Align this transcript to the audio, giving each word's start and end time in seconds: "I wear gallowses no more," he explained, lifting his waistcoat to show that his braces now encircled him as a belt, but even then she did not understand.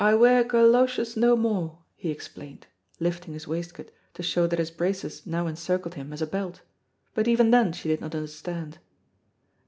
"I 0.03 0.15
wear 0.15 0.43
gallowses 0.43 1.15
no 1.15 1.35
more," 1.35 1.77
he 1.95 2.09
explained, 2.09 2.65
lifting 2.99 3.35
his 3.35 3.47
waistcoat 3.47 3.91
to 4.15 4.23
show 4.23 4.47
that 4.47 4.57
his 4.57 4.71
braces 4.71 5.27
now 5.27 5.45
encircled 5.45 5.93
him 5.93 6.11
as 6.11 6.23
a 6.23 6.25
belt, 6.25 6.61
but 7.13 7.27
even 7.27 7.51
then 7.51 7.71
she 7.71 7.87
did 7.87 8.01
not 8.01 8.15
understand. 8.15 8.79